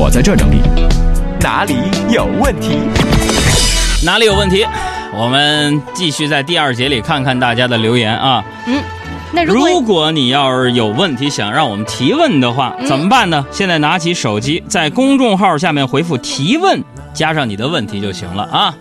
[0.00, 0.60] 我在这整理，
[1.40, 1.74] 哪里
[2.08, 2.78] 有问题？
[4.04, 4.64] 哪里有问题？
[5.12, 8.44] 我们继续在第二节里看看大家的留言啊。
[8.68, 8.80] 嗯，
[9.32, 13.44] 那如果如果你要是有问题想让我们提问的话，嗯怎么办呢？
[13.50, 16.80] 现在拿起手机，在公众号下面回复“提问”，
[17.12, 18.72] 加上你的问题就行了啊。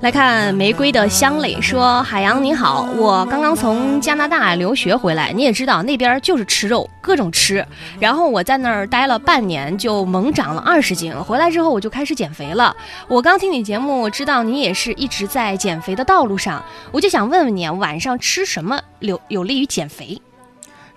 [0.00, 7.66] 来看玫瑰的香蕾说：“海洋你好，我刚刚从加拿大留学回来，你也知道那边就是吃肉，各种吃。
[7.98, 11.14] 然后我在那儿待了半年，就猛长了二十斤。
[11.24, 12.76] 回来之后我就开始减肥了。
[13.08, 20.20] 我刚听你节目，知道你也是一直在减肥的道路上，我就想问问你，晚上吃什么有有利于减肥？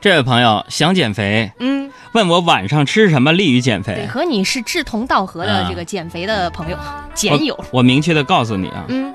[0.01, 4.07] 这位朋友想减肥，嗯，问我晚上吃什么利于减对，肥。
[4.07, 6.77] 和你是志同道合的啊这个减肥的朋友，
[7.13, 7.53] 减友。
[7.57, 9.13] 我我明确的告诉你啊，嗯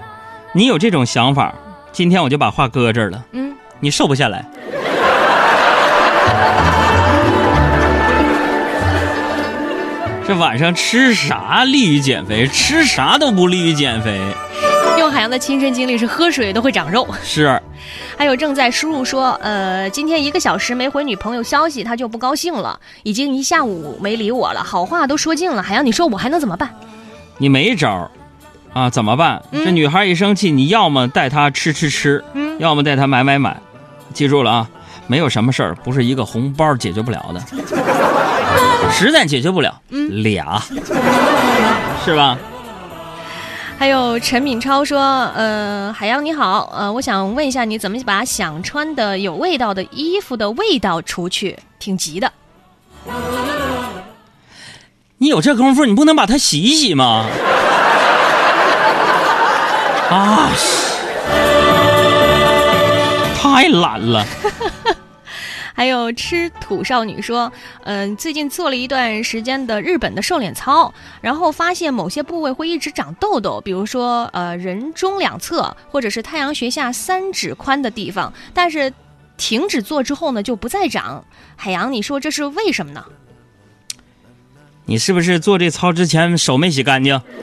[0.53, 1.55] 你有这种想法，
[1.91, 4.45] 今天我就把话搁这儿了，嗯，你瘦不下来。
[10.27, 12.47] 这晚上吃啥利于减肥？
[12.47, 14.21] 吃啥都不利于减肥。
[15.15, 17.07] 用海洋的亲身经历是喝水都会长肉。
[17.23, 17.61] 是，
[18.19, 26.69] 还有正在输入说，呃，今天一个小时没回女朋友消息，他就不高兴了，已经一下午没理我了，好话都说尽了，海洋，你说我还能怎么办？
[27.39, 28.11] 你没招儿
[28.73, 28.91] 啊？
[28.91, 29.41] 怎么办？
[29.53, 33.57] 嗯这女孩一生气，你要么带她吃吃吃，嗯要么带她买买买。
[34.13, 34.69] 记住了啊，
[35.07, 37.41] 没有什么事儿不是一个红包解决不了的，
[38.91, 40.61] 实在解决不了，嗯俩，
[42.05, 42.37] 是吧？
[43.77, 44.99] 还有陈敏超说，
[45.35, 51.59] 呃，海洋你好，呃，我想问一下，你怎么把想穿的有味道的衣服的味道除去？
[51.79, 52.33] 挺急的。
[55.19, 57.27] 你有这功夫，你不能把它洗一洗吗？
[60.11, 60.49] 啊，
[63.37, 64.25] 太懒了。
[65.75, 78.93] 还有吃土少女说，嗯、最近做了一段时间的日本的瘦脸操，然后发现某些部位会一直长痘痘，比如说呃人中两侧或者是太阳穴下三指宽的地方，但是
[79.37, 81.25] 停止做之后呢就不再长。
[81.57, 83.05] 海洋，你说这是为什么呢？
[84.87, 87.21] 你是不是做这操之前手没洗干净？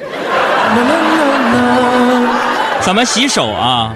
[2.81, 3.93] 怎么洗手啊？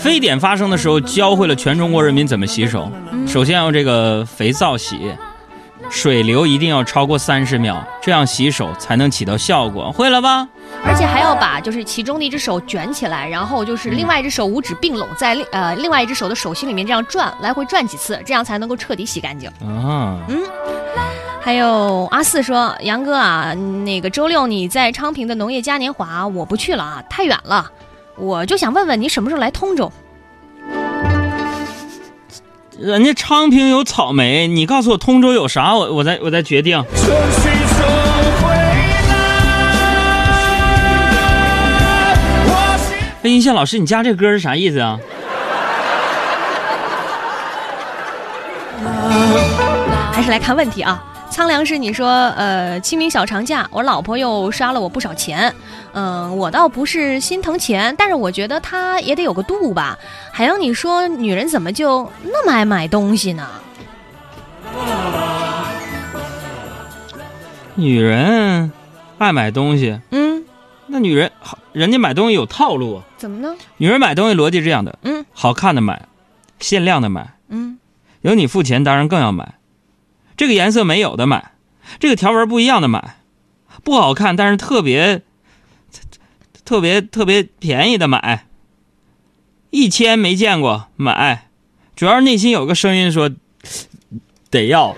[0.00, 2.90] 非典发生的时候，教会了全中国人民怎么洗手。
[3.28, 5.14] 首先要这个肥皂洗，
[5.90, 9.92] 水流一定要超过三十秒，这样洗手才能起到效果。
[9.92, 10.48] 会了吧？
[10.82, 19.50] 而且还要把就是其中的一只手卷起来，然后就是另外一只手五指并拢在另呃另外一只手的手心里面这样转，来回转几次，这样才能够彻底洗干净。
[19.62, 20.40] 啊，嗯
[21.42, 23.52] 还有阿四说：“杨哥啊，
[23.84, 27.70] 那个周六你在昌平的农业嘉年华，我不去了啊，太远了。
[28.20, 29.90] 我就想问问你什么时候来通州？
[32.78, 36.84] 人家昌平有草莓，你告诉我通州有啥，我我再我再决定。
[43.22, 44.98] 哎，音线老师，你加这歌是啥意思啊？
[50.12, 51.02] 还是来看问题啊？
[51.30, 55.54] 苍凉是你说，呃，清明小长假，我老婆又刷了我不少钱。
[55.92, 59.96] 嗯，我倒不是心疼钱，但是我觉得她也得有个度吧。
[60.32, 63.48] 海洋，你说女人怎么就那么爱买东西呢？
[67.74, 68.70] 女人
[69.18, 70.44] 爱买东西，嗯，
[70.88, 73.02] 那女人好，人家买东西有套路啊。
[73.16, 73.56] 怎么呢？
[73.78, 76.06] 女人买东西逻辑是这样的：嗯好看的买，
[76.58, 77.78] 限量的买，嗯
[78.20, 79.54] 有你付钱当然更要买。
[80.40, 81.50] 这个颜色没有的买，
[81.98, 83.16] 这个条纹不一样的买，
[83.84, 85.20] 不好看但是特别
[86.64, 88.46] 特别特别便宜的买，
[89.68, 91.50] 一千没见过买，
[91.94, 93.30] 主要是内心有个声音说
[94.50, 94.96] 得要。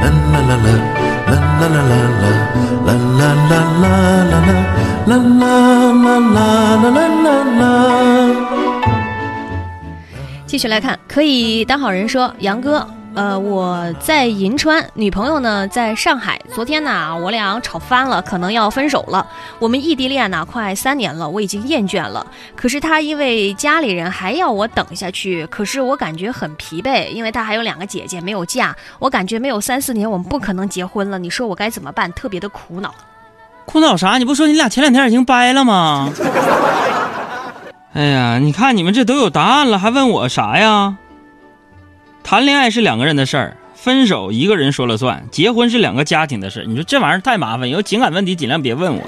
[0.00, 0.99] 啦啦啦
[1.60, 2.24] 啦啦啦啦
[2.86, 4.48] 啦啦啦啦啦啦
[5.06, 6.40] 啦啦啦啦
[6.80, 7.28] 啦啦啦
[7.60, 7.62] 啦。
[10.46, 16.40] 继续来看，可以当好人说，杨哥，呃，我在银川，女朋友呢在上海。
[16.54, 19.26] 昨天呢，我俩吵翻了，可能要分手了。
[19.58, 22.24] 我们异地恋呢快三年了，我已经厌倦了。
[22.54, 31.18] 可是她因为家里人还要我等下去，可是我感觉很疲惫，因为她还有两个姐姐没有嫁，我感觉没有三四年我们不可能结婚了。
[31.18, 32.12] 你说我该怎么办？
[32.12, 32.94] 特别的苦恼。
[33.66, 34.18] 苦恼啥？
[34.18, 36.08] 你不说你俩前两天已经掰了吗？
[37.92, 40.96] 哎呀，你看你们这都有答案了，还问我啥呀？
[42.22, 45.24] 谈恋爱是两个人的事儿，分手一个人说了算。
[45.32, 46.64] 结婚是两个家庭的事儿。
[46.64, 49.02] 你说这玩意儿太麻烦，有情感问题尽量别问我。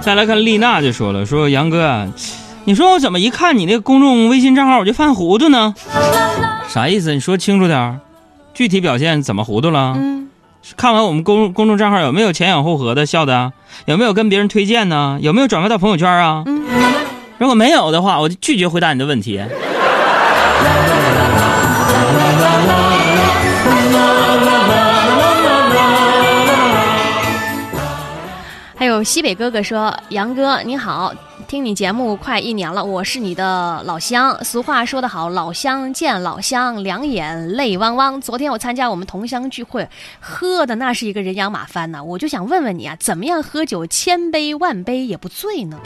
[0.00, 2.06] 再来看丽娜就说了，说杨哥，
[2.64, 5.74] 你说我怎么一看你那个公众微信账号我就犯糊涂呢？
[6.68, 7.12] 啥意思？
[7.14, 8.00] 你说清楚点儿，
[8.54, 9.96] 具体表现怎么糊涂了？
[10.76, 13.52] 看完我们公公众账号有没有前仰后合的笑的啊？
[13.86, 15.18] 有没有跟别人推荐呢？
[15.22, 16.42] 有没有转发到朋友圈啊？
[16.46, 16.66] 嗯
[17.38, 19.40] 如果没有的话，我就拒绝回答你的问题。
[28.76, 31.12] 还有西北哥哥说：“杨哥你好，
[31.48, 34.38] 听你节目快一年了，我是你的老乡。
[34.44, 38.20] 俗话说得好，老乡见老乡，两眼泪汪汪。
[38.20, 39.88] 昨天我参加我们同乡聚会，
[40.20, 42.04] 喝的那是一个人仰马翻呐。
[42.04, 45.78] 我就想问问你啊，怎么样喝酒千杯万杯也不醉呢？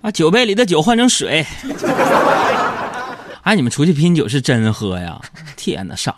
[0.00, 1.46] 把酒杯里的酒换成水。
[3.42, 5.20] 哎，你们出去拼酒是真喝呀？
[5.56, 6.12] 天哪，傻！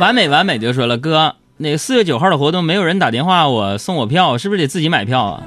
[0.00, 5.42] 完美完美就说了，哥，那个四月九号的活动没有人打电话我送我票，是不是得自己买票啊？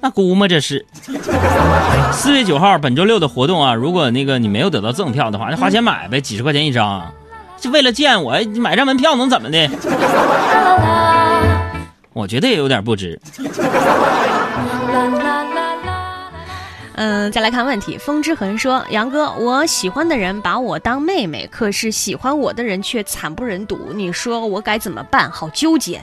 [0.00, 0.86] 那估摸这是。
[2.12, 7.12] 四月九号本周六的活动啊，如果那个你没有得到赠票的话，那花钱买呗，几十块钱一张，
[7.58, 9.68] 就为了见我，买张门票能怎么的？
[12.12, 13.20] 我觉得也有点不值。
[16.96, 17.98] 嗯，再来看问题。
[17.98, 25.30] 风之痕说：“杨哥，我喜欢的人把我当妹妹，可是喜欢我的人却惨不忍睹，你说我该怎么办？
[25.30, 26.00] 好纠结。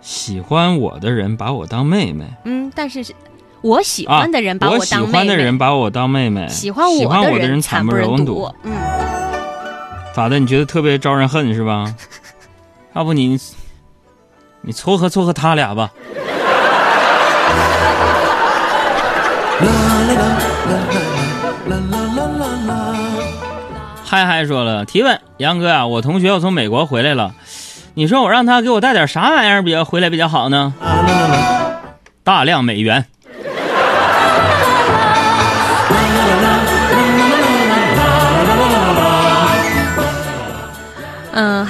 [0.00, 3.04] 喜欢我的人把我当妹妹，”嗯，但是
[3.60, 8.50] 我喜啊，欢的人把我当妹妹，欢的人把我当妹妹，喜欢我的人惨不不忍睹。
[8.62, 8.72] 嗯，
[10.14, 10.38] 咋的？
[10.38, 11.94] 你觉得特别招人恨是吧？
[12.94, 13.38] 要不你
[14.62, 15.92] 你撮合撮合他俩吧。
[24.12, 27.32] 嗨嗨说了，提问杨哥啊，我同学要从美国回来了，
[27.94, 30.74] 你说我让他给我带点啥玩意儿比较回来比较好呢？
[32.22, 33.06] 大量美元。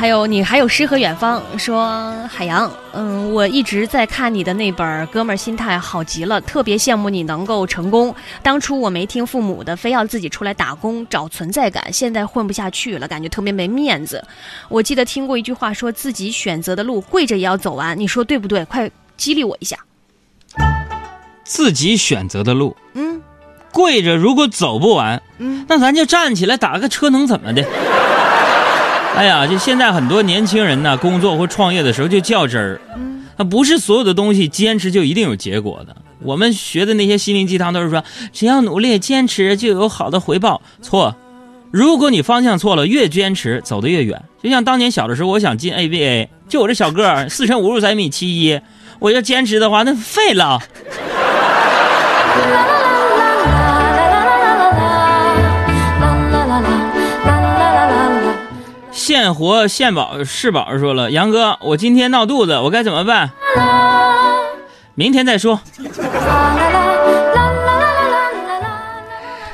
[0.02, 8.12] 还有你还有诗和远方说海洋，嗯，我一直在看你的那本《哥们儿心态好极了》，特别羡慕你能够成功。
[8.42, 14.20] 当初我没听父母的，非要自己出来打工找存在感，现在混不下去了，感觉特别没面子。
[14.68, 18.64] 我记得听过一句话，说自己选择的路跪着也要走完，你说对不对？
[18.64, 19.78] 快激励我一下。
[21.44, 23.22] 自己选择的路，嗯
[23.70, 27.64] 跪着如果走不完，嗯那咱就站起来打个车，能怎么的？
[29.14, 35.96] 哎呀，就现在很多年轻人呢，工作或创业的时候就较真儿，嗯那不是所有的东西坚持就一定有结果的。
[36.20, 40.60] 我们学的那些心灵鸡汤都是说，只要努力坚持就有好的回报。
[40.80, 41.16] 错，
[41.70, 44.22] 如果你方向错了，越坚持走得越远。
[44.42, 48.60] 就像当年小的时候，我想进 ABA，就我这小个儿，四乘五十三米七一，
[48.98, 50.60] 我要坚持的话，那废了。
[59.02, 63.32] 现活现宝是宝说了，杨哥，我今天闹肚子，我该怎么办？
[64.94, 65.60] 明天再说。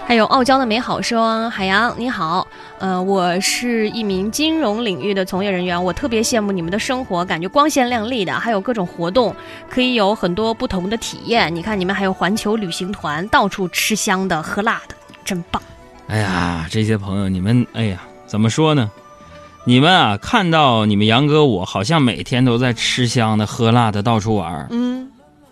[0.06, 2.46] 还有傲娇的美好说：“海洋你好，
[2.78, 9.34] 呃，我是一名金融领域的从业人员，我特别羡慕你们的生活，感觉光鲜亮丽的，还有各种活动，
[9.70, 11.54] 可以有很多不同的体验。
[11.56, 14.94] 你看你们还有环球旅行团，到处吃香的喝辣的，
[15.24, 15.62] 真棒。
[16.08, 18.90] 哎呀，这些朋友，你们哎呀，怎么说呢？
[19.68, 25.10] 你们啊，看到你们杨哥我好像每天都在吃香的喝辣的到处玩儿，嗯。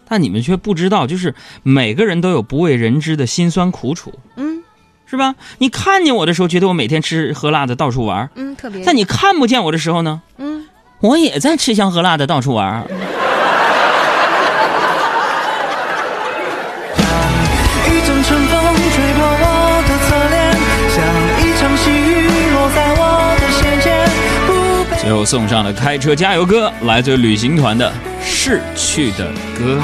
[0.09, 4.63] 但你们却不知道，就是每个人都有不为人知的辛酸苦楚，嗯。
[5.05, 5.35] 是吧？
[5.59, 10.65] 你看见我的时候，觉得我每天吃喝辣的到处玩儿，嗯，特别但你看不见我的时候呢，嗯。
[11.01, 12.87] 我也在吃香喝辣的到处玩儿。
[25.17, 27.91] 又送上了开车加油歌，来自旅行团的
[28.23, 29.81] 《逝去的歌》。